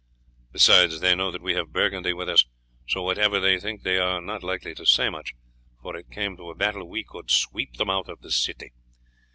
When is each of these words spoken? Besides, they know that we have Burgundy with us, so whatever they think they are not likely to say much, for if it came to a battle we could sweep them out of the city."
Besides, 0.51 0.99
they 0.99 1.13
know 1.13 1.29
that 1.29 1.43
we 1.43 1.53
have 1.53 1.71
Burgundy 1.71 2.11
with 2.11 2.27
us, 2.27 2.45
so 2.87 3.03
whatever 3.03 3.39
they 3.39 3.59
think 3.59 3.83
they 3.83 3.99
are 3.99 4.19
not 4.19 4.41
likely 4.41 4.73
to 4.73 4.83
say 4.83 5.11
much, 5.11 5.35
for 5.83 5.95
if 5.95 6.07
it 6.07 6.11
came 6.11 6.35
to 6.37 6.49
a 6.49 6.55
battle 6.55 6.89
we 6.89 7.03
could 7.03 7.29
sweep 7.29 7.75
them 7.75 7.91
out 7.91 8.09
of 8.09 8.21
the 8.21 8.31
city." 8.31 8.73